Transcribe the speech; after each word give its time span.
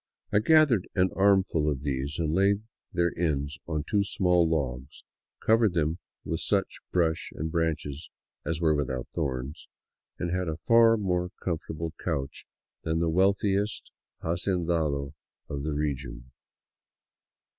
I 0.33 0.39
gathered 0.39 0.87
an 0.95 1.11
armful 1.15 1.69
of 1.69 1.83
these 1.83 2.17
and 2.17 2.33
laid 2.33 2.63
their 2.91 3.11
ends 3.19 3.59
on 3.67 3.83
two 3.87 4.03
small 4.03 4.49
logs, 4.49 5.03
covered 5.45 5.75
them 5.75 5.99
with 6.25 6.39
such 6.39 6.79
brush 6.91 7.31
and 7.35 7.51
branches 7.51 8.09
as 8.43 8.59
were 8.59 8.73
without 8.73 9.09
thorns, 9.13 9.69
and 10.17 10.31
had 10.35 10.47
a 10.47 10.57
far 10.57 10.97
more 10.97 11.29
comfortable 11.43 11.93
couch 12.03 12.47
than 12.81 12.97
the 12.97 13.09
wealthiest 13.09 13.91
hacendado 14.23 15.13
of 15.47 15.61
the 15.61 15.73
region. 15.75 16.31